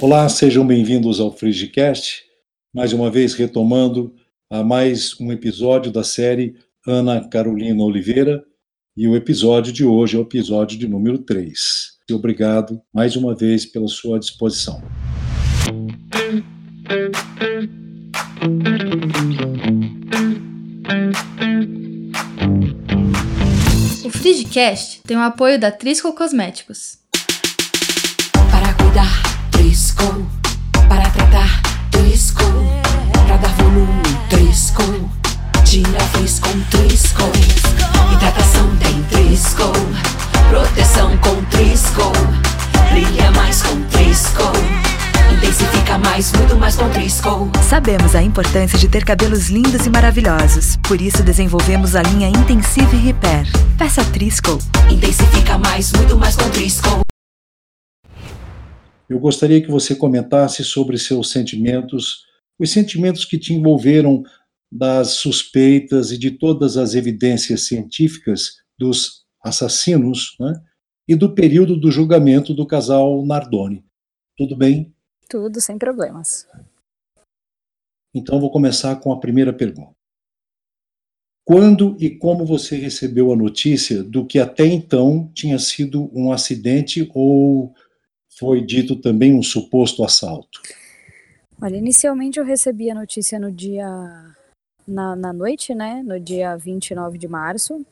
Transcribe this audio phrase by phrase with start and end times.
[0.00, 2.22] Olá, sejam bem-vindos ao Frigicast,
[2.72, 4.14] mais uma vez retomando
[4.48, 6.54] a mais um episódio da série
[6.86, 8.44] Ana Carolina Oliveira,
[8.96, 11.98] e o episódio de hoje é o episódio de número 3.
[12.12, 14.80] Obrigado mais uma vez pela sua disposição.
[24.04, 26.98] O Frigicast tem o apoio da Trisco Cosméticos.
[28.52, 29.27] Para cuidar,
[30.88, 32.42] Para tratar, Trisco.
[33.26, 34.82] Para dar volume, Trisco.
[35.64, 37.22] Tira frizz com Trisco.
[38.14, 39.72] Hidratação tem Trisco.
[40.48, 42.12] Proteção com Trisco.
[42.92, 44.42] Brilha mais com Trisco.
[45.32, 47.50] Intensifica mais, muito mais com Trisco.
[47.68, 50.76] Sabemos a importância de ter cabelos lindos e maravilhosos.
[50.82, 53.46] Por isso desenvolvemos a linha Intensive Repair.
[53.76, 54.58] Peça Trisco.
[54.90, 57.07] Intensifica mais, muito mais com Trisco.
[59.08, 62.26] Eu gostaria que você comentasse sobre seus sentimentos,
[62.58, 64.22] os sentimentos que te envolveram
[64.70, 70.62] das suspeitas e de todas as evidências científicas dos assassinos, né?
[71.06, 73.82] E do período do julgamento do casal Nardoni.
[74.36, 74.94] Tudo bem?
[75.26, 76.46] Tudo sem problemas.
[78.14, 79.96] Então vou começar com a primeira pergunta.
[81.46, 87.10] Quando e como você recebeu a notícia do que até então tinha sido um acidente
[87.14, 87.74] ou
[88.38, 90.60] foi dito também um suposto assalto?
[91.60, 93.86] Olha, inicialmente eu recebi a notícia no dia.
[94.86, 96.02] na, na noite, né?
[96.02, 97.84] No dia 29 de março.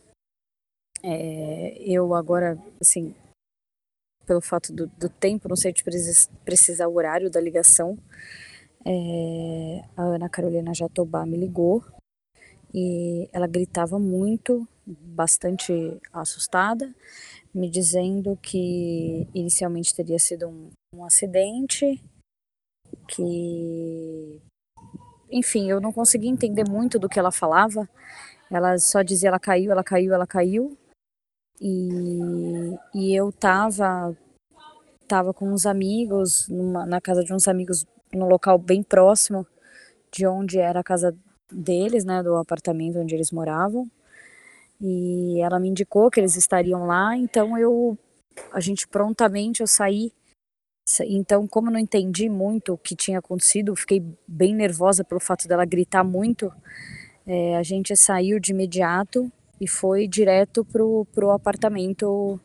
[1.02, 3.14] É, eu agora, assim,
[4.26, 7.98] pelo fato do, do tempo, não sei te precis, precisar o horário da ligação.
[8.84, 11.84] É, a Ana Carolina Jatobá me ligou
[12.72, 16.94] e ela gritava muito, bastante assustada,
[17.56, 22.02] me dizendo que inicialmente teria sido um, um acidente,
[23.08, 24.42] que
[25.30, 27.88] enfim, eu não conseguia entender muito do que ela falava.
[28.50, 30.76] Ela só dizia ela caiu, ela caiu, ela caiu.
[31.60, 34.14] E, e eu tava
[35.08, 39.46] tava com uns amigos numa, na casa de uns amigos num local bem próximo
[40.12, 41.16] de onde era a casa
[41.50, 43.88] deles, né, do apartamento onde eles moravam.
[44.80, 47.98] E ela me indicou que eles estariam lá, então eu
[48.52, 50.12] a gente prontamente eu saí.
[51.08, 55.64] Então, como não entendi muito o que tinha acontecido, fiquei bem nervosa pelo fato dela
[55.64, 56.52] gritar muito.
[57.26, 62.40] É, a gente saiu de imediato e foi direto pro, pro apartamento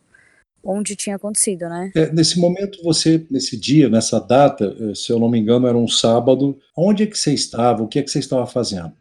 [0.63, 1.91] onde tinha acontecido, né?
[1.95, 5.77] É, nesse momento, você, nesse dia, nessa data, eh, se eu não me engano, era
[5.77, 6.59] um sábado.
[6.77, 7.81] Onde é que você estava?
[7.81, 8.93] O que é que você estava fazendo?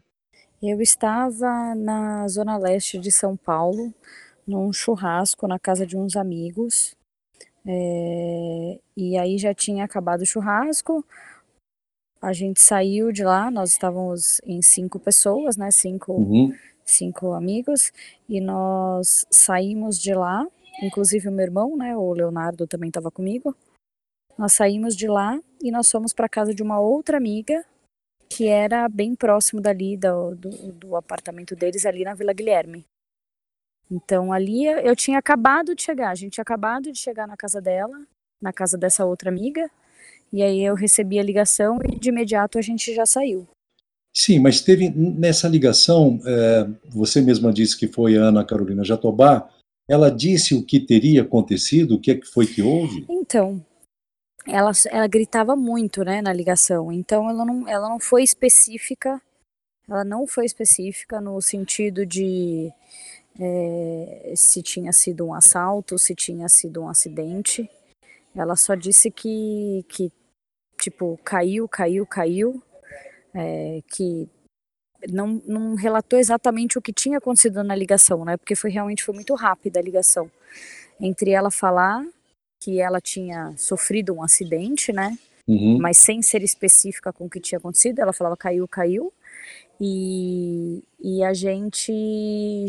[0.61, 3.91] Eu estava na zona leste de São Paulo,
[4.45, 6.95] num churrasco na casa de uns amigos.
[7.65, 11.03] É, e aí já tinha acabado o churrasco.
[12.21, 15.71] A gente saiu de lá, nós estávamos em cinco pessoas, né?
[15.71, 16.53] Cinco, Uhum.
[16.85, 17.91] cinco amigos,
[18.29, 20.45] e nós saímos de lá,
[20.83, 21.97] inclusive o meu irmão, né?
[21.97, 23.55] O Leonardo também estava comigo.
[24.37, 27.65] Nós saímos de lá e nós fomos para casa de uma outra amiga
[28.31, 32.85] que era bem próximo dali do, do, do apartamento deles, ali na Vila Guilherme.
[33.91, 37.59] Então ali eu tinha acabado de chegar, a gente tinha acabado de chegar na casa
[37.59, 37.93] dela,
[38.41, 39.69] na casa dessa outra amiga,
[40.31, 43.45] e aí eu recebi a ligação e de imediato a gente já saiu.
[44.13, 49.49] Sim, mas teve nessa ligação, é, você mesma disse que foi a Ana Carolina Jatobá,
[49.89, 53.05] ela disse o que teria acontecido, o que é que foi que houve?
[53.09, 53.65] Então,
[54.47, 56.91] ela, ela gritava muito, né, na ligação.
[56.91, 59.21] Então, ela não, ela não foi específica.
[59.89, 62.71] Ela não foi específica no sentido de
[63.39, 67.69] é, se tinha sido um assalto, se tinha sido um acidente.
[68.35, 70.11] Ela só disse que, que
[70.79, 72.61] tipo, caiu, caiu, caiu.
[73.33, 74.29] É, que
[75.09, 78.37] não, não relatou exatamente o que tinha acontecido na ligação, né?
[78.37, 80.29] Porque foi realmente foi muito rápida a ligação.
[80.99, 82.05] Entre ela falar
[82.61, 85.17] que ela tinha sofrido um acidente, né?
[85.47, 85.79] Uhum.
[85.81, 89.11] Mas sem ser específica com o que tinha acontecido, ela falava caiu, caiu.
[89.83, 91.91] E, e a gente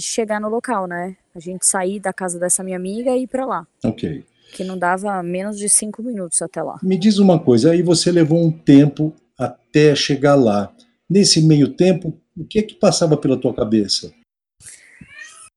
[0.01, 1.15] chegar no local, né?
[1.35, 3.67] A gente sair da casa dessa minha amiga e ir pra lá.
[3.85, 4.25] Ok.
[4.55, 6.79] Que não dava menos de cinco minutos até lá.
[6.83, 10.73] Me diz uma coisa, aí você levou um tempo até chegar lá.
[11.09, 14.11] Nesse meio tempo, o que é que passava pela tua cabeça?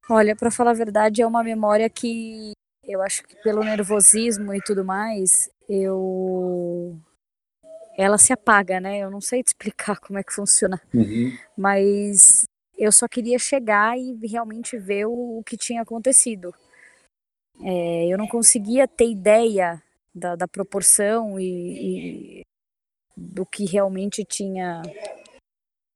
[0.09, 2.51] Olha, para falar a verdade, é uma memória que
[2.87, 6.97] eu acho que pelo nervosismo e tudo mais, eu
[7.97, 8.99] ela se apaga, né?
[8.99, 11.31] Eu não sei te explicar como é que funciona, Uhum.
[11.57, 12.45] mas
[12.77, 16.53] eu só queria chegar e realmente ver o, o que tinha acontecido.
[17.63, 19.81] É, eu não conseguia ter ideia
[20.13, 22.41] da, da proporção e, e,
[23.15, 24.81] do que realmente tinha,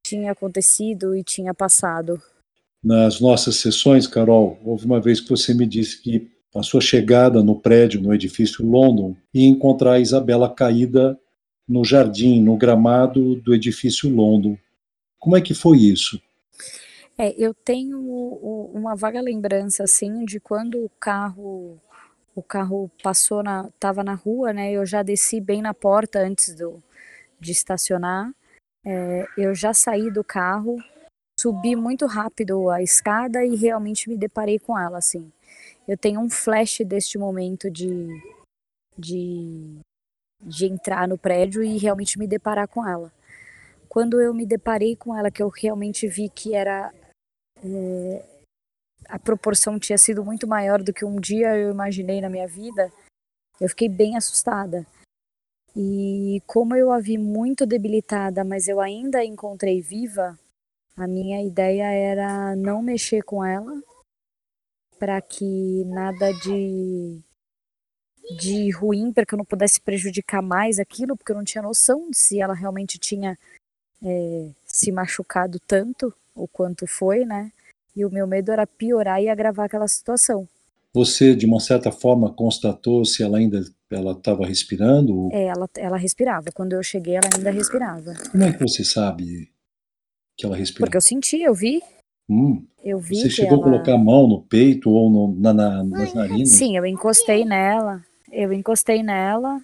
[0.05, 2.21] tinha acontecido e tinha passado.
[2.81, 7.43] Nas nossas sessões, Carol, houve uma vez que você me disse que a sua chegada
[7.43, 11.19] no prédio, no edifício London, e encontrar a Isabela caída
[11.67, 14.57] no jardim, no gramado do edifício London.
[15.19, 16.19] Como é que foi isso?
[17.17, 17.99] É, eu tenho
[18.73, 21.77] uma vaga lembrança assim de quando o carro
[22.33, 24.71] o carro passou na estava na rua, né?
[24.71, 26.81] Eu já desci bem na porta antes do
[27.39, 28.31] de estacionar.
[28.85, 30.77] É, eu já saí do carro,
[31.39, 35.31] subi muito rápido a escada e realmente me deparei com ela assim.
[35.89, 38.07] Eu tenho um flash deste momento de
[38.95, 39.79] de
[40.39, 43.11] de entrar no prédio e realmente me deparar com ela.
[43.89, 46.93] Quando eu me deparei com ela, que eu realmente vi que era
[47.63, 48.23] é,
[49.07, 52.91] a proporção tinha sido muito maior do que um dia eu imaginei na minha vida,
[53.59, 54.85] eu fiquei bem assustada.
[55.75, 60.37] E como eu a vi muito debilitada, mas eu ainda a encontrei viva,
[60.95, 63.88] a minha ideia era não mexer com ela
[64.99, 67.19] para que nada de
[68.37, 72.09] de ruim para que eu não pudesse prejudicar mais aquilo, porque eu não tinha noção
[72.11, 73.35] de se ela realmente tinha
[74.03, 77.51] é, se machucado tanto, o quanto foi, né?
[77.95, 80.47] E o meu medo era piorar e agravar aquela situação.
[80.93, 85.29] Você, de uma certa forma, constatou se ela ainda ela estava respirando?
[85.31, 86.51] É, ela, ela respirava.
[86.53, 88.13] Quando eu cheguei, ela ainda respirava.
[88.31, 89.51] Como é que você sabe
[90.37, 90.85] que ela respirava?
[90.85, 91.81] Porque eu senti, eu vi.
[92.29, 93.61] Hum, eu vi você chegou ela...
[93.61, 96.49] a colocar a mão no peito ou no, na, na, nas narinas?
[96.49, 99.59] Sim, eu encostei nela eu encostei nela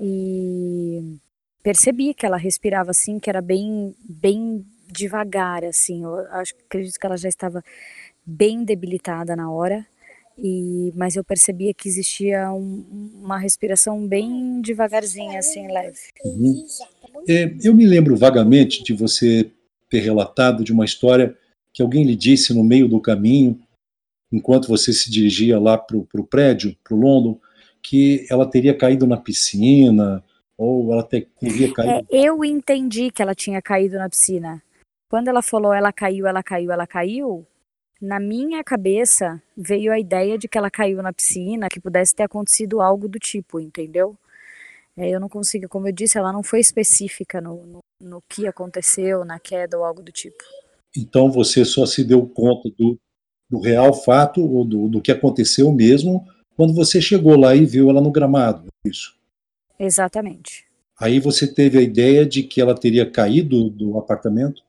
[0.00, 1.16] e
[1.62, 6.02] percebi que ela respirava assim, que era bem, bem devagar, assim.
[6.02, 7.62] Eu acho, acredito que ela já estava
[8.24, 9.86] bem debilitada na hora.
[10.38, 15.98] E, mas eu percebia que existia um, uma respiração bem devagarzinha, assim, leve.
[16.24, 16.66] Uhum.
[17.28, 19.50] É, eu me lembro vagamente de você
[19.88, 21.36] ter relatado de uma história
[21.72, 23.60] que alguém lhe disse no meio do caminho,
[24.30, 27.40] enquanto você se dirigia lá para o prédio, para o London,
[27.82, 30.22] que ela teria caído na piscina,
[30.56, 32.06] ou ela teria caído.
[32.10, 34.62] É, eu entendi que ela tinha caído na piscina.
[35.10, 37.46] Quando ela falou ela caiu, ela caiu, ela caiu,
[38.00, 42.24] na minha cabeça veio a ideia de que ela caiu na piscina, que pudesse ter
[42.24, 44.16] acontecido algo do tipo, entendeu?
[44.96, 48.46] É, eu não consigo, como eu disse, ela não foi específica no, no, no que
[48.46, 50.42] aconteceu, na queda ou algo do tipo.
[50.96, 52.98] Então você só se deu conta do,
[53.50, 57.88] do real fato, ou do, do que aconteceu mesmo, quando você chegou lá e viu
[57.90, 59.16] ela no gramado, é isso?
[59.78, 60.64] Exatamente.
[61.00, 64.62] Aí você teve a ideia de que ela teria caído do apartamento?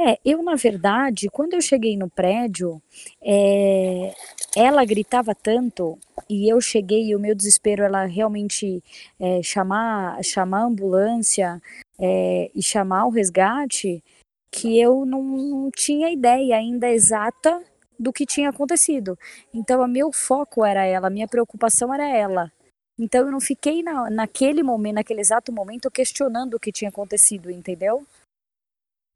[0.00, 2.80] É, eu na verdade, quando eu cheguei no prédio,
[3.20, 4.14] é,
[4.56, 5.98] ela gritava tanto
[6.30, 8.82] e eu cheguei e o meu desespero ela realmente
[9.18, 11.60] é, chamar chamar a ambulância
[12.00, 14.02] é, e chamar o resgate
[14.50, 17.62] que eu não, não tinha ideia ainda exata
[17.98, 19.18] do que tinha acontecido.
[19.52, 22.50] Então, o meu foco era ela, a minha preocupação era ela.
[22.98, 27.50] Então, eu não fiquei na, naquele momento, naquele exato momento, questionando o que tinha acontecido,
[27.50, 28.04] entendeu?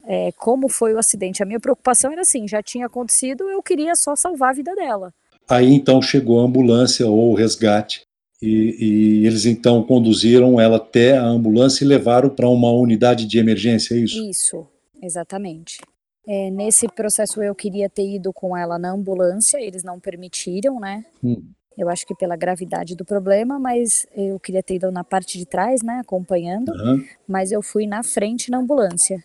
[0.05, 1.43] É, como foi o acidente.
[1.43, 5.12] A minha preocupação era assim: já tinha acontecido, eu queria só salvar a vida dela.
[5.49, 8.02] Aí então chegou a ambulância ou o resgate.
[8.41, 13.39] E, e, eles então conduziram ela até a ambulância e levaram para uma unidade de
[13.39, 14.29] emergência, é isso?
[14.29, 14.67] Isso,
[15.03, 15.81] exatamente.
[16.27, 21.05] É, nesse processo eu queria ter ido com ela na ambulância, eles não permitiram, né?
[21.23, 21.43] Hum.
[21.77, 25.47] Eu acho que pela gravidade do problema, mas eu queria ter ido na parte de
[25.47, 27.05] trás, né, acompanhando, uhum.
[27.27, 29.23] mas eu fui na frente na ambulância.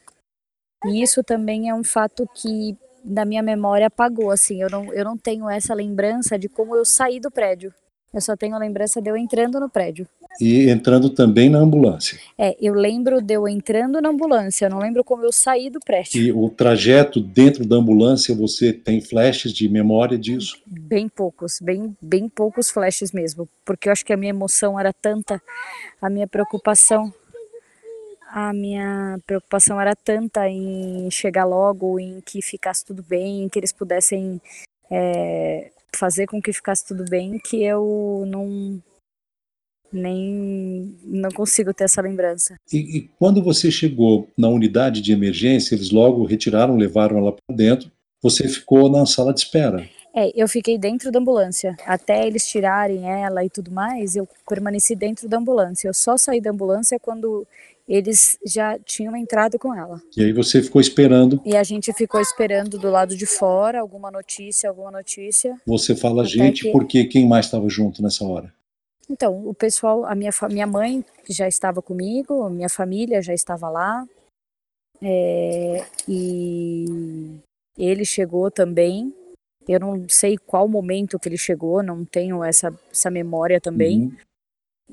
[0.85, 5.03] E isso também é um fato que da minha memória apagou, assim, eu não, eu
[5.03, 7.73] não tenho essa lembrança de como eu saí do prédio.
[8.13, 10.07] Eu só tenho a lembrança de eu entrando no prédio.
[10.39, 12.19] E entrando também na ambulância.
[12.37, 15.79] É, eu lembro de eu entrando na ambulância, eu não lembro como eu saí do
[15.79, 16.21] prédio.
[16.21, 20.61] E o trajeto dentro da ambulância, você tem flashes de memória disso?
[20.65, 24.93] Bem poucos, bem, bem poucos flashes mesmo, porque eu acho que a minha emoção era
[24.93, 25.41] tanta,
[26.01, 27.13] a minha preocupação,
[28.29, 33.57] a minha preocupação era tanta em chegar logo, em que ficasse tudo bem, em que
[33.57, 34.41] eles pudessem
[34.91, 38.81] é, fazer com que ficasse tudo bem, que eu não
[39.91, 42.55] nem não consigo ter essa lembrança.
[42.71, 47.55] E, e, quando você chegou na unidade de emergência, eles logo retiraram, levaram ela para
[47.55, 47.91] dentro.
[48.21, 49.87] Você ficou na sala de espera.
[50.15, 51.75] É, eu fiquei dentro da ambulância.
[51.85, 55.87] Até eles tirarem ela e tudo mais, eu permaneci dentro da ambulância.
[55.87, 57.45] Eu só saí da ambulância quando
[57.87, 60.01] eles já tinham entrado com ela.
[60.15, 61.39] E aí você ficou esperando.
[61.45, 65.55] E a gente ficou esperando do lado de fora alguma notícia, alguma notícia.
[65.65, 66.71] Você fala gente que...
[66.71, 68.51] porque quem mais estava junto nessa hora?
[69.09, 74.05] Então, o pessoal, a minha, minha mãe já estava comigo, minha família já estava lá,
[75.01, 76.85] é, e
[77.77, 79.13] ele chegou também.
[79.67, 84.03] Eu não sei qual momento que ele chegou, não tenho essa, essa memória também.
[84.03, 84.17] Uhum.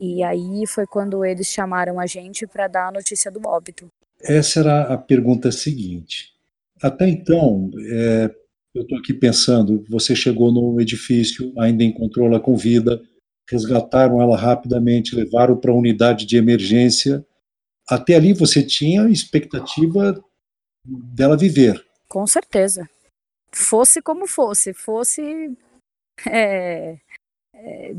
[0.00, 3.86] E aí foi quando eles chamaram a gente para dar a notícia do óbito.
[4.20, 6.32] Essa era a pergunta seguinte.
[6.82, 8.34] Até então, é,
[8.74, 13.00] eu estou aqui pensando, você chegou no edifício, ainda encontrou ela com vida,
[13.50, 17.24] resgataram ela rapidamente, levaram para a unidade de emergência.
[17.88, 20.22] Até ali você tinha expectativa
[20.84, 21.84] dela viver.
[22.08, 22.88] Com certeza.
[23.52, 25.56] Fosse como fosse, fosse.
[26.28, 26.96] É,
[27.54, 27.94] é,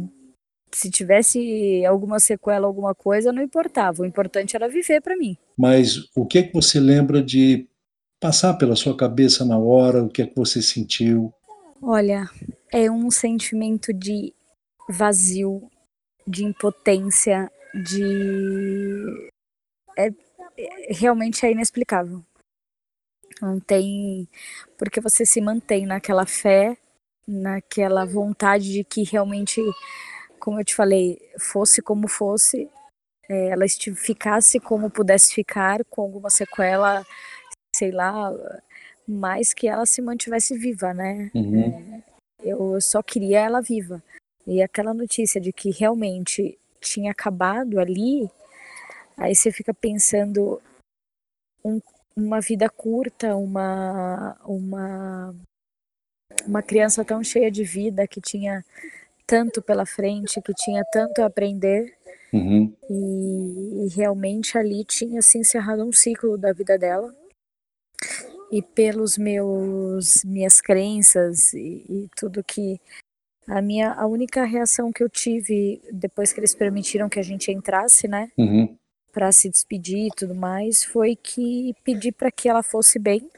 [0.73, 4.01] se tivesse alguma sequela, alguma coisa, não importava.
[4.01, 5.37] O importante era viver para mim.
[5.57, 7.67] Mas o que é que você lembra de
[8.19, 10.03] passar pela sua cabeça na hora?
[10.03, 11.33] O que é que você sentiu?
[11.81, 12.29] Olha,
[12.71, 14.33] é um sentimento de
[14.89, 15.69] vazio,
[16.27, 19.29] de impotência, de.
[19.97, 20.07] É,
[20.57, 22.23] é, realmente é inexplicável.
[23.41, 24.27] Não tem.
[24.77, 26.77] Porque você se mantém naquela fé,
[27.27, 29.61] naquela vontade de que realmente,
[30.39, 32.69] como eu te falei, fosse como fosse,
[33.29, 33.65] é, ela
[33.95, 37.05] ficasse como pudesse ficar, com alguma sequela,
[37.75, 38.31] sei lá,
[39.07, 41.31] mas que ela se mantivesse viva, né?
[41.33, 42.01] Uhum.
[42.41, 44.01] É, eu só queria ela viva.
[44.47, 48.29] E aquela notícia de que realmente tinha acabado ali,
[49.17, 50.61] aí você fica pensando
[51.63, 51.81] um,
[52.15, 55.35] uma vida curta, uma, uma,
[56.45, 58.63] uma criança tão cheia de vida que tinha
[59.25, 61.97] tanto pela frente, que tinha tanto a aprender.
[62.31, 62.73] Uhum.
[62.89, 67.13] E, e, realmente ali tinha se encerrado um ciclo da vida dela.
[68.51, 72.79] E pelos meus minhas crenças e, e tudo que
[73.47, 77.51] a minha a única reação que eu tive depois que eles permitiram que a gente
[77.51, 78.75] entrasse, né, uhum.
[79.11, 83.29] para se despedir e tudo mais, foi que pedi para que ela fosse bem,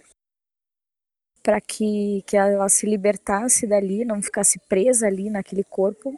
[1.44, 6.18] para que que ela se libertasse dali, não ficasse presa ali naquele corpo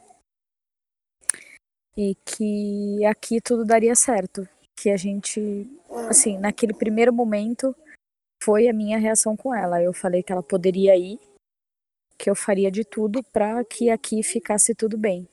[1.96, 5.66] e que aqui tudo daria certo, que a gente,
[6.08, 7.76] assim, naquele primeiro momento
[8.42, 9.82] foi a minha reação com ela.
[9.82, 11.18] Eu falei que ela poderia ir
[12.20, 15.26] que eu faria de tudo para que aqui ficasse tudo bem.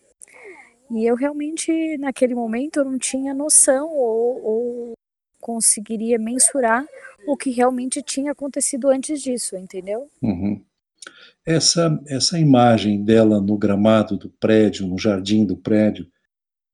[0.90, 4.94] E eu realmente, naquele momento, eu não tinha noção ou, ou
[5.42, 6.86] conseguiria mensurar
[7.28, 10.10] o que realmente tinha acontecido antes disso, entendeu?
[10.22, 10.64] Uhum.
[11.46, 16.08] Essa, essa imagem dela no gramado do prédio, no jardim do prédio,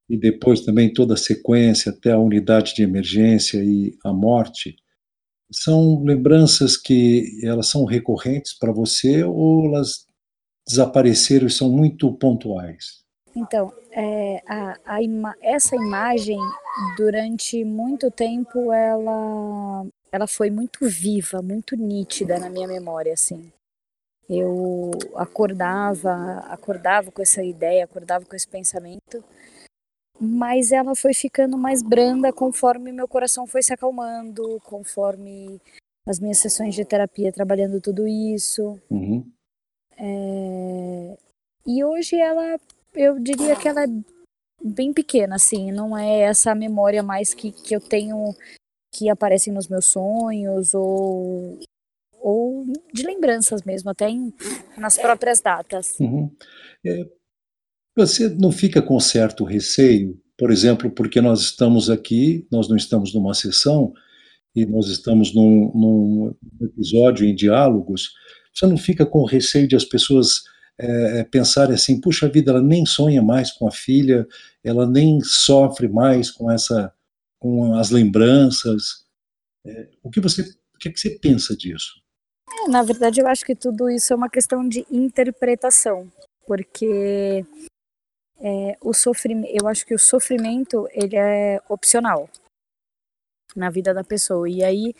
[0.07, 4.75] e depois também toda a sequência até a unidade de emergência e a morte,
[5.53, 10.05] são lembranças que elas são recorrentes para você ou elas
[10.67, 13.03] desapareceram e são muito pontuais?
[13.35, 16.37] Então, é, a, a ima essa imagem,
[16.97, 23.51] durante muito tempo, ela, ela foi muito viva, muito nítida na minha memória, assim.
[24.29, 29.23] Eu acordava, acordava com essa ideia, acordava com esse pensamento,
[30.23, 35.59] mas ela foi ficando mais branda conforme meu coração foi se acalmando, conforme
[36.07, 38.79] as minhas sessões de terapia trabalhando tudo isso.
[38.89, 39.29] Uhum.
[39.97, 41.17] É...
[41.67, 42.59] E hoje ela,
[42.93, 43.87] eu diria que ela é
[44.63, 48.33] bem pequena, assim, não é essa memória mais que, que eu tenho
[48.93, 51.59] que aparecem nos meus sonhos ou,
[52.19, 52.63] ou
[52.93, 54.31] de lembranças mesmo, até em,
[54.77, 55.99] nas próprias datas.
[55.99, 56.31] Uhum.
[56.85, 57.09] É,
[57.95, 63.13] você não fica com certo receio, por exemplo, porque nós estamos aqui, nós não estamos
[63.13, 63.93] numa sessão,
[64.55, 68.13] e nós estamos num, num episódio em diálogos,
[68.53, 70.43] você não fica com receio de as pessoas
[70.77, 74.27] é, pensarem assim, puxa vida, ela nem sonha mais com a filha,
[74.63, 76.93] ela nem sofre mais com essa,
[77.39, 79.05] com as lembranças.
[79.65, 81.93] É, o que você, o que, é que você pensa disso?
[82.65, 86.11] É, na verdade, eu acho que tudo isso é uma questão de interpretação,
[86.45, 87.43] porque
[88.39, 92.29] é, o sofrimento, eu acho que o sofrimento ele é opcional
[93.55, 94.49] na vida da pessoa.
[94.49, 94.95] E aí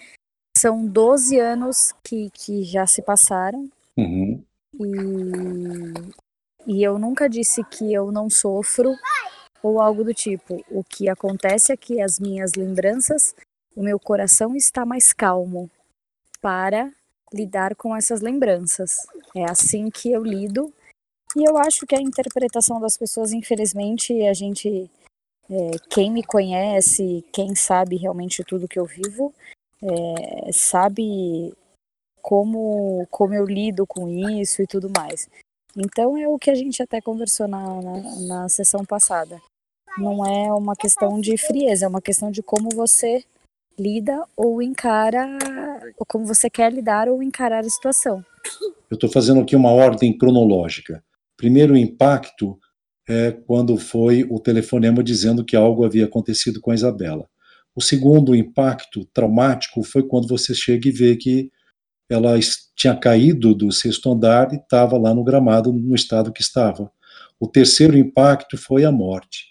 [0.57, 3.69] são 12 anos que, que já se passaram.
[3.97, 4.43] Uhum.
[4.75, 8.95] E, e eu nunca disse que eu não sofro
[9.61, 10.63] ou algo do tipo.
[10.69, 13.35] O que acontece é que as minhas lembranças,
[13.75, 15.69] o meu coração está mais calmo
[16.41, 16.91] para
[17.33, 18.97] lidar com essas lembranças.
[19.35, 20.71] É assim que eu lido
[21.35, 24.89] e eu acho que a interpretação das pessoas, infelizmente, a gente,
[25.49, 29.33] é, quem me conhece, quem sabe realmente tudo que eu vivo,
[29.81, 31.53] é, sabe
[32.21, 35.27] como, como eu lido com isso e tudo mais.
[35.75, 39.41] Então é o que a gente até conversou na, na, na sessão passada.
[39.97, 43.23] Não é uma questão de frieza, é uma questão de como você
[43.77, 45.37] lida ou encara,
[45.97, 48.23] ou como você quer lidar ou encarar a situação.
[48.89, 51.03] Eu estou fazendo aqui uma ordem cronológica.
[51.43, 52.57] Primeiro impacto
[53.05, 57.27] é quando foi o telefonema dizendo que algo havia acontecido com a Isabela.
[57.75, 61.51] O segundo impacto traumático foi quando você chega e vê que
[62.09, 62.39] ela
[62.77, 66.89] tinha caído do sexto andar e estava lá no gramado no estado que estava.
[67.37, 69.47] O terceiro impacto foi a morte.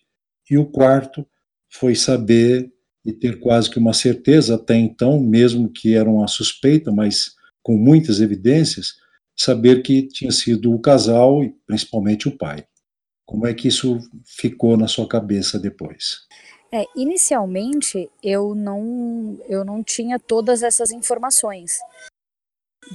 [0.50, 1.26] E o quarto
[1.68, 2.72] foi saber
[3.04, 7.76] e ter quase que uma certeza até então, mesmo que era uma suspeita, mas com
[7.76, 8.94] muitas evidências,
[9.36, 12.64] saber que tinha sido o casal e principalmente o pai.
[13.26, 16.26] Como é que isso ficou na sua cabeça depois?
[16.70, 21.78] É, inicialmente eu não eu não tinha todas essas informações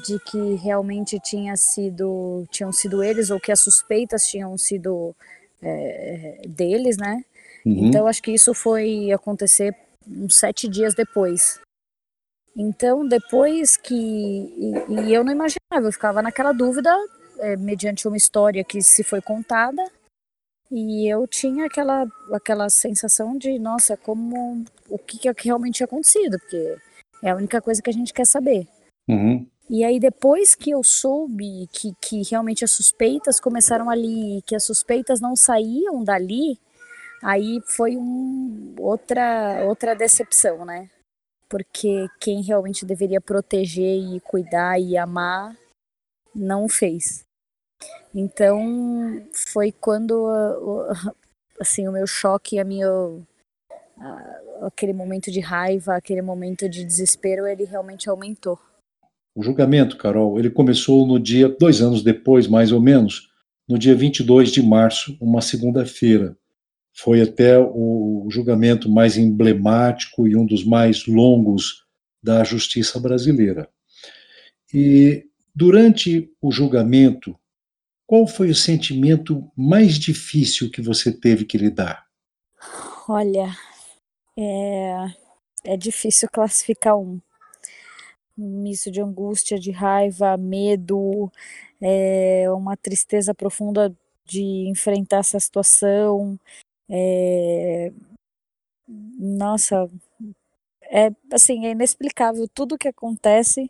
[0.06, 5.15] de que realmente tinha sido tinham sido eles ou que as suspeitas tinham sido
[5.62, 7.24] é, deles, né?
[7.65, 7.88] Uhum.
[7.88, 9.75] Então acho que isso foi acontecer
[10.08, 11.60] uns sete dias depois.
[12.58, 16.92] Então depois que e, e eu não imaginava, eu ficava naquela dúvida
[17.40, 19.84] é, mediante uma história que se foi contada
[20.72, 26.38] e eu tinha aquela, aquela sensação de, nossa, como o que, que realmente tinha acontecido,
[26.40, 26.78] porque
[27.24, 28.68] é a única coisa que a gente quer saber.
[29.08, 29.48] Uhum.
[29.70, 34.64] E aí depois que eu soube que, que realmente as suspeitas começaram ali, que as
[34.64, 36.60] suspeitas não saíam dali,
[37.24, 40.90] aí foi um, outra, outra decepção, né?
[41.50, 45.56] Porque quem realmente deveria proteger e cuidar e amar
[46.36, 47.25] não fez.
[48.13, 50.27] Então foi quando
[51.60, 52.88] assim o meu choque, a minha
[54.62, 58.60] aquele momento de raiva, aquele momento de desespero, ele realmente aumentou.
[59.36, 63.30] O julgamento, Carol, ele começou no dia dois anos depois, mais ou menos,
[63.68, 66.36] no dia 22 de março, uma segunda-feira.
[67.00, 71.86] Foi até o julgamento mais emblemático e um dos mais longos
[72.24, 73.69] da justiça brasileira.
[74.74, 77.38] E durante o julgamento,
[78.06, 82.06] qual foi o sentimento mais difícil que você teve que lidar?
[83.08, 83.56] Olha,
[84.36, 85.06] é,
[85.63, 87.19] é difícil classificar um.
[88.38, 91.32] Um misto de angústia, de raiva, medo,
[91.82, 93.95] é, uma tristeza profunda
[94.26, 96.39] de enfrentar essa situação.
[96.89, 97.91] É,
[99.19, 99.89] nossa,
[100.91, 103.69] é assim, é inexplicável tudo que acontece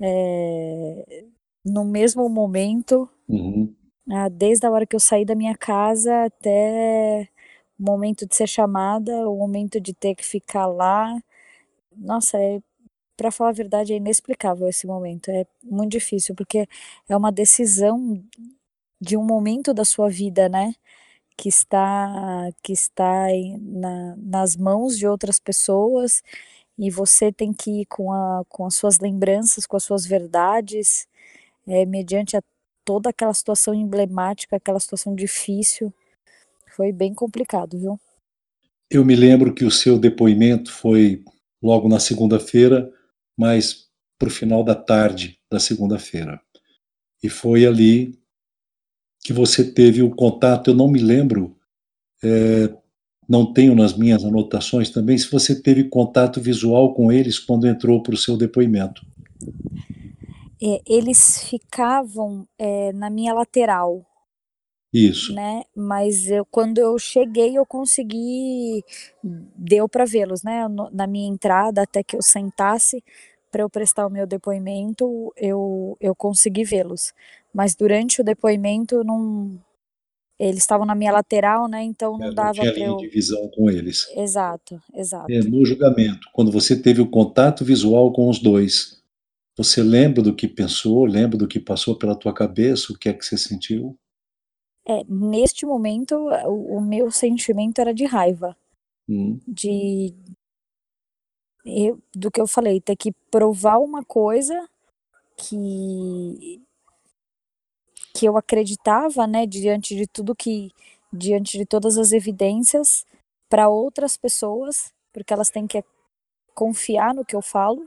[0.00, 1.24] é,
[1.64, 3.74] no mesmo momento Uhum.
[4.10, 7.28] Ah, desde a hora que eu saí da minha casa até
[7.78, 11.16] o momento de ser chamada, o momento de ter que ficar lá.
[11.96, 12.60] Nossa, é,
[13.16, 15.30] para falar a verdade, é inexplicável esse momento.
[15.30, 16.68] É muito difícil, porque
[17.08, 18.22] é uma decisão
[19.00, 20.74] de um momento da sua vida, né?
[21.36, 23.26] Que está, que está
[23.60, 26.22] na, nas mãos de outras pessoas
[26.78, 31.06] e você tem que ir com, a, com as suas lembranças, com as suas verdades,
[31.66, 32.42] é, mediante a
[32.84, 35.92] toda aquela situação emblemática, aquela situação difícil.
[36.74, 38.00] Foi bem complicado, viu?
[38.90, 41.24] Eu me lembro que o seu depoimento foi
[41.62, 42.90] logo na segunda-feira,
[43.36, 46.40] mas para o final da tarde da segunda-feira.
[47.22, 48.18] E foi ali
[49.22, 50.70] que você teve o contato.
[50.70, 51.56] Eu não me lembro,
[52.22, 52.72] é,
[53.28, 58.02] não tenho nas minhas anotações também, se você teve contato visual com eles quando entrou
[58.02, 59.02] para o seu depoimento
[60.62, 64.06] é, eles ficavam é, na minha lateral.
[64.92, 65.34] Isso.
[65.34, 65.62] Né?
[65.74, 68.84] Mas eu, quando eu cheguei, eu consegui,
[69.56, 70.66] deu para vê-los, né?
[70.92, 73.02] Na minha entrada, até que eu sentasse
[73.50, 77.12] para eu prestar o meu depoimento, eu, eu consegui vê-los.
[77.52, 79.60] Mas durante o depoimento, não,
[80.38, 81.82] eles estavam na minha lateral, né?
[81.82, 82.96] Então não, é, não dava para eu.
[82.96, 84.08] divisão com eles.
[84.16, 85.30] Exato, exato.
[85.30, 89.02] É, no julgamento, quando você teve o contato visual com os dois,
[89.56, 93.12] você lembra do que pensou, lembra do que passou pela tua cabeça, o que é
[93.12, 93.96] que você sentiu?
[94.86, 98.56] É, neste momento, o, o meu sentimento era de raiva.
[99.08, 99.38] Hum.
[99.46, 100.14] De.
[101.64, 104.68] Eu, do que eu falei, ter que provar uma coisa
[105.36, 106.60] que.
[108.14, 110.70] Que eu acreditava, né, diante de tudo que.
[111.12, 113.04] diante de todas as evidências,
[113.48, 115.84] para outras pessoas, porque elas têm que
[116.54, 117.86] confiar no que eu falo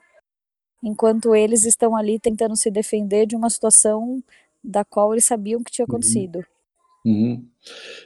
[0.83, 4.23] enquanto eles estão ali tentando se defender de uma situação
[4.63, 5.95] da qual eles sabiam que tinha uhum.
[5.95, 6.45] acontecido.
[7.03, 7.47] Uhum.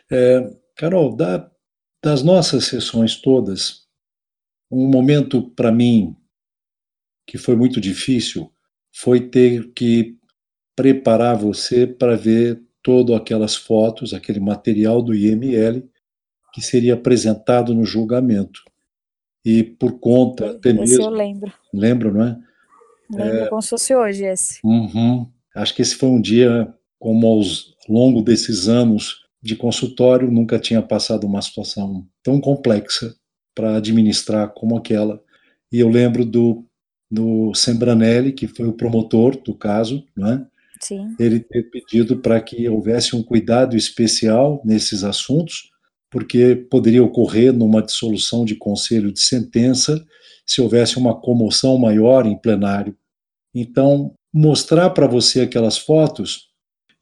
[0.10, 1.52] É, Carol, da,
[2.02, 3.86] das nossas sessões todas,
[4.72, 6.16] um momento para mim
[7.28, 8.52] que foi muito difícil
[8.94, 10.18] foi ter que
[10.80, 15.84] preparar você para ver todas aquelas fotos, aquele material do IML
[16.54, 18.62] que seria apresentado no julgamento.
[19.44, 21.54] E por conta até esse mesmo, eu lembro.
[21.74, 22.40] lembro, não é?
[23.12, 24.60] Lembro como se fosse hoje esse.
[24.64, 25.28] Uhum.
[25.54, 30.82] Acho que esse foi um dia, como aos longo desses anos de consultório, nunca tinha
[30.82, 33.14] passado uma situação tão complexa
[33.54, 35.22] para administrar como aquela.
[35.70, 36.66] E eu lembro do,
[37.12, 40.48] do Sembranelli, que foi o promotor do caso, né?
[40.82, 41.16] Sim.
[41.20, 45.70] ele ter pedido para que houvesse um cuidado especial nesses assuntos,
[46.10, 50.04] porque poderia ocorrer numa dissolução de conselho de sentença
[50.46, 52.98] se houvesse uma comoção maior em plenário.
[53.54, 56.50] Então, mostrar para você aquelas fotos,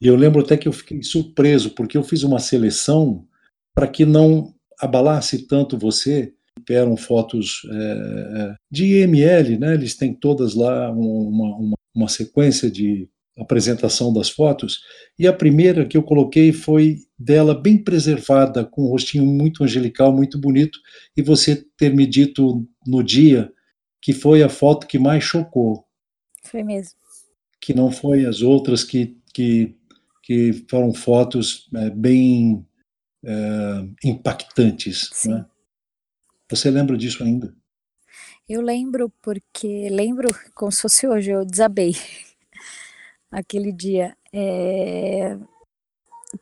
[0.00, 3.26] e eu lembro até que eu fiquei surpreso, porque eu fiz uma seleção
[3.74, 6.32] para que não abalasse tanto você.
[6.68, 9.74] Eram fotos é, de IML, né?
[9.74, 14.80] eles têm todas lá uma, uma, uma sequência de apresentação das fotos,
[15.18, 20.12] e a primeira que eu coloquei foi dela bem preservada, com um rostinho muito angelical,
[20.12, 20.78] muito bonito,
[21.16, 23.52] e você ter me dito no dia
[24.00, 25.84] que foi a foto que mais chocou.
[26.44, 26.98] Foi mesmo.
[27.60, 29.76] Que não foi as outras que, que,
[30.22, 32.64] que foram fotos é, bem
[33.24, 35.10] é, impactantes.
[35.26, 35.44] Né?
[36.50, 37.54] Você lembra disso ainda?
[38.48, 41.94] Eu lembro porque lembro como se fosse hoje, eu desabei
[43.30, 44.16] aquele dia.
[44.32, 45.36] É,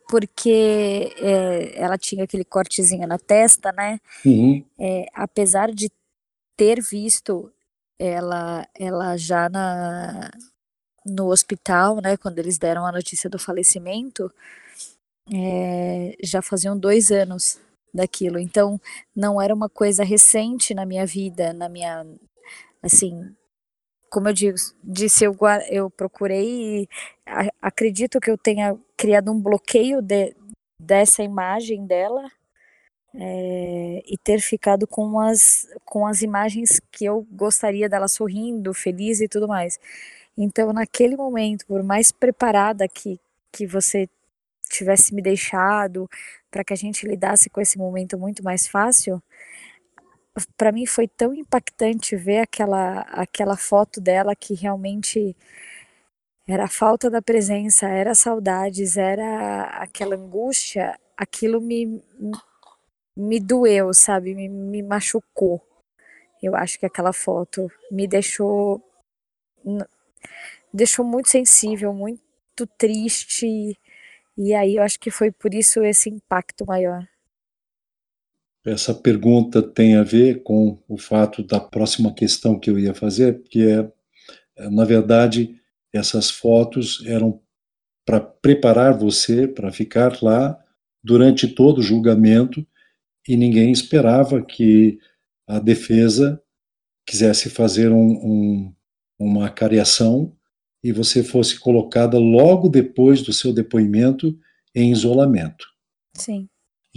[0.09, 3.99] porque é, ela tinha aquele cortezinho na testa, né?
[4.25, 4.63] Uhum.
[4.79, 5.89] É, apesar de
[6.55, 7.51] ter visto
[7.99, 10.31] ela, ela já na,
[11.05, 12.17] no hospital, né?
[12.17, 14.31] Quando eles deram a notícia do falecimento,
[15.33, 17.59] é, já faziam dois anos
[17.93, 18.37] daquilo.
[18.37, 18.79] Então,
[19.15, 22.05] não era uma coisa recente na minha vida, na minha,
[22.81, 23.33] assim,
[24.09, 25.35] como eu digo, disse, eu,
[25.69, 26.89] eu procurei e
[27.61, 30.35] acredito que eu tenha criado um bloqueio de,
[30.79, 32.29] dessa imagem dela
[33.13, 39.21] é, e ter ficado com as, com as imagens que eu gostaria dela sorrindo, feliz
[39.21, 39.79] e tudo mais.
[40.37, 43.19] Então, naquele momento, por mais preparada que,
[43.51, 44.07] que você
[44.69, 46.09] tivesse me deixado
[46.51, 49.21] para que a gente lidasse com esse momento muito mais fácil,
[50.57, 55.35] para mim foi tão impactante ver aquela aquela foto dela que realmente
[56.47, 62.01] era a falta da presença, era saudades, era aquela angústia, aquilo me
[63.15, 64.33] me doeu, sabe?
[64.35, 65.61] Me, me machucou.
[66.41, 68.81] Eu acho que aquela foto me deixou
[70.73, 73.77] deixou muito sensível, muito triste.
[74.37, 77.07] E aí eu acho que foi por isso esse impacto maior.
[78.67, 83.41] Essa pergunta tem a ver com o fato da próxima questão que eu ia fazer,
[83.43, 83.89] que é,
[84.69, 85.55] na verdade,
[85.93, 87.41] essas fotos eram
[88.05, 90.57] para preparar você para ficar lá
[91.03, 92.65] durante todo o julgamento
[93.27, 94.99] e ninguém esperava que
[95.47, 96.41] a defesa
[97.05, 98.73] quisesse fazer um, um,
[99.17, 100.35] uma cariação
[100.83, 104.37] e você fosse colocada logo depois do seu depoimento
[104.75, 105.65] em isolamento.
[106.13, 106.49] Sim.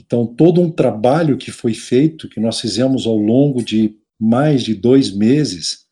[0.05, 4.75] Então, todo um trabalho que foi feito, que nós fizemos ao longo de mais de
[4.75, 5.85] dois meses,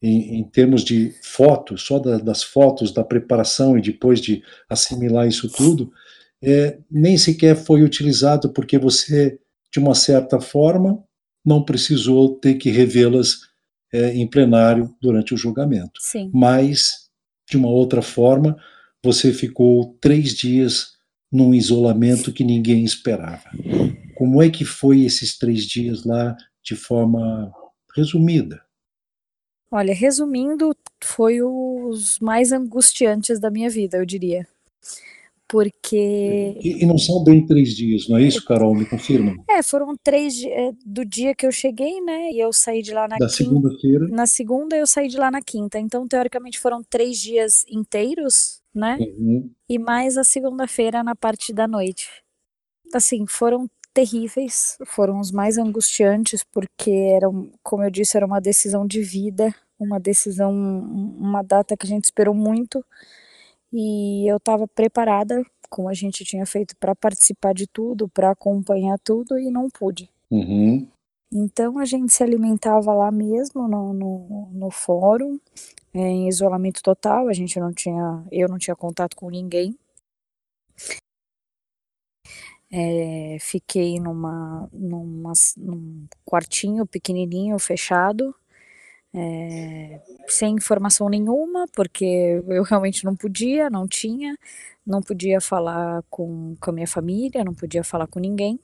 [0.00, 5.26] em, em termos de fotos, só da, das fotos, da preparação e depois de assimilar
[5.26, 5.92] isso tudo,
[6.42, 9.38] é, nem sequer foi utilizado porque você,
[9.72, 11.02] de uma certa forma,
[11.44, 13.40] não precisou ter que revê-las
[13.92, 16.00] é, em plenário durante o julgamento.
[16.00, 16.30] Sim.
[16.32, 17.08] Mas,
[17.48, 18.56] de uma outra forma,
[19.02, 20.95] você ficou três dias
[21.30, 23.50] num isolamento que ninguém esperava.
[24.14, 27.52] Como é que foi esses três dias lá, de forma
[27.94, 28.62] resumida?
[29.70, 34.46] Olha, resumindo, foi os mais angustiantes da minha vida, eu diria.
[35.48, 36.56] Porque.
[36.60, 38.74] E, e não são bem três dias, não é isso, Carol?
[38.74, 39.32] Me confirma?
[39.48, 42.32] É, foram três é, do dia que eu cheguei, né?
[42.32, 44.08] E eu saí de lá na Da segunda-feira.
[44.08, 45.78] Na segunda, eu saí de lá na quinta.
[45.78, 48.98] Então, teoricamente, foram três dias inteiros né?
[49.00, 49.50] Uhum.
[49.68, 52.08] E mais a segunda-feira na parte da noite.
[52.94, 58.86] Assim, foram terríveis, foram os mais angustiantes, porque eram, como eu disse, era uma decisão
[58.86, 62.84] de vida, uma decisão, uma data que a gente esperou muito.
[63.72, 68.98] E eu estava preparada, como a gente tinha feito, para participar de tudo, para acompanhar
[68.98, 70.10] tudo, e não pude.
[70.30, 70.88] Uhum.
[71.32, 75.38] Então a gente se alimentava lá mesmo no, no, no fórum,
[75.92, 79.76] é, em isolamento total, a gente não tinha, eu não tinha contato com ninguém.
[82.70, 88.34] É, fiquei numa, numa, num quartinho pequenininho, fechado,
[89.16, 89.98] é,
[90.28, 94.36] sem informação nenhuma, porque eu realmente não podia, não tinha,
[94.86, 98.60] não podia falar com, com a minha família, não podia falar com ninguém.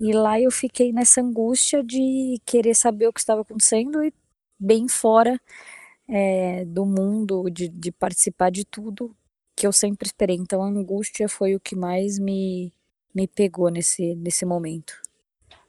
[0.00, 4.14] E lá eu fiquei nessa angústia de querer saber o que estava acontecendo e
[4.58, 5.38] bem fora
[6.08, 9.14] é, do mundo, de, de participar de tudo
[9.54, 10.36] que eu sempre esperei.
[10.36, 12.72] Então a angústia foi o que mais me,
[13.14, 14.94] me pegou nesse, nesse momento.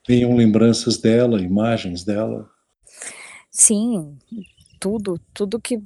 [0.05, 2.49] Tenham lembranças dela, imagens dela?
[3.51, 4.17] Sim,
[4.79, 5.83] tudo, tudo que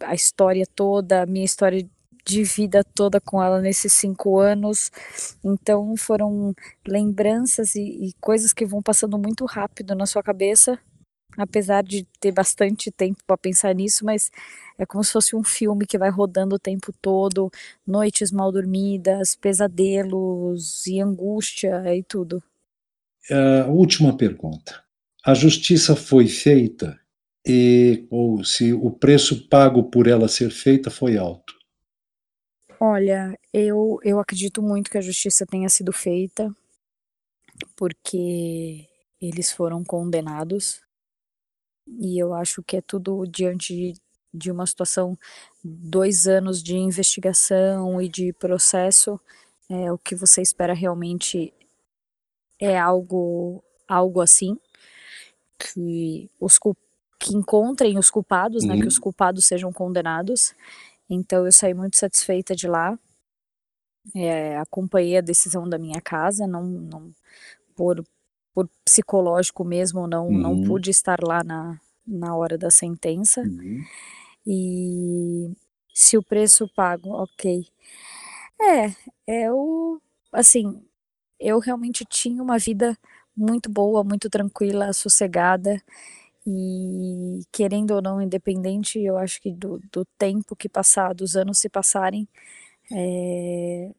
[0.00, 1.88] a história toda, a minha história
[2.26, 4.90] de vida toda com ela nesses cinco anos.
[5.42, 6.54] Então foram
[6.86, 10.78] lembranças e, e coisas que vão passando muito rápido na sua cabeça,
[11.38, 14.30] apesar de ter bastante tempo para pensar nisso, mas
[14.76, 17.50] é como se fosse um filme que vai rodando o tempo todo,
[17.86, 22.42] noites mal dormidas, pesadelos e angústia e tudo.
[23.30, 24.85] A última pergunta
[25.26, 27.00] a justiça foi feita
[27.44, 31.52] e ou se o preço pago por ela ser feita foi alto?
[32.78, 36.54] Olha, eu, eu acredito muito que a justiça tenha sido feita,
[37.74, 38.86] porque
[39.20, 40.80] eles foram condenados,
[41.88, 43.94] e eu acho que é tudo diante de,
[44.32, 45.18] de uma situação,
[45.64, 49.18] dois anos de investigação e de processo,
[49.68, 51.52] é, o que você espera realmente
[52.60, 54.56] é algo, algo assim
[55.58, 56.58] que os
[57.18, 58.68] que encontrem os culpados, uhum.
[58.68, 58.88] né, que uhum.
[58.88, 60.54] os culpados sejam condenados.
[61.08, 62.98] Então eu saí muito satisfeita de lá.
[64.14, 67.12] É, acompanhei a decisão da minha casa, não, não
[67.74, 68.04] por,
[68.54, 70.38] por psicológico mesmo, não, uhum.
[70.38, 73.40] não pude estar lá na, na hora da sentença.
[73.40, 73.82] Uhum.
[74.46, 75.52] E
[75.92, 77.66] se o preço pago, ok.
[78.60, 78.94] É,
[79.26, 80.00] é o
[80.32, 80.82] assim,
[81.40, 82.96] eu realmente tinha uma vida
[83.36, 85.80] muito boa, muito tranquila, sossegada.
[86.46, 91.58] E querendo ou não independente, eu acho que do, do tempo que passar, dos anos
[91.58, 92.28] se passarem,
[92.92, 93.90] é,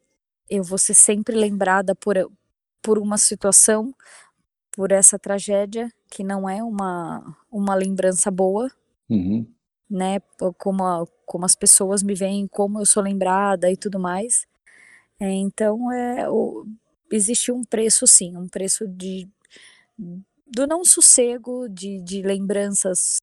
[0.50, 2.16] eu vou ser sempre lembrada por,
[2.82, 3.94] por uma situação,
[4.72, 8.72] por essa tragédia, que não é uma, uma lembrança boa,
[9.10, 9.46] uhum.
[9.90, 10.22] né,
[10.58, 14.48] como, a, como as pessoas me veem, como eu sou lembrada e tudo mais,
[15.20, 16.66] é, então é, o,
[17.12, 19.28] existe um preço sim, um preço de
[20.50, 23.18] do não sossego, de, de lembranças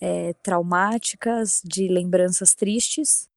[0.00, 3.28] é, traumáticas, de lembranças tristes.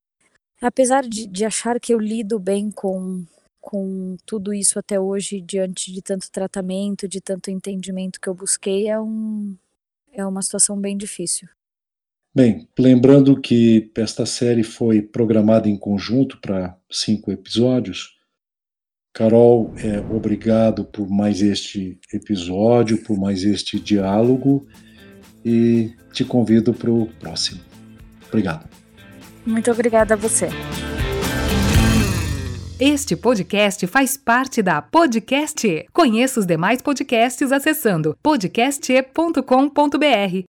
[0.62, 3.26] Apesar de, de achar que eu lido bem com,
[3.60, 8.88] com tudo isso até hoje, diante de tanto tratamento, de tanto entendimento que eu busquei,
[8.88, 9.56] é, um,
[10.12, 11.48] é uma situação bem difícil.
[12.34, 18.17] Bem, lembrando que esta série foi programada em conjunto para cinco episódios,
[19.18, 24.68] Carol, é, obrigado por mais este episódio, por mais este diálogo
[25.44, 27.60] e te convido para o próximo.
[28.28, 28.70] Obrigado.
[29.44, 30.50] Muito obrigada a você.
[32.80, 35.88] Este podcast faz parte da Podcast.
[35.92, 40.57] Conheça os demais podcasts acessando podcast.com.br.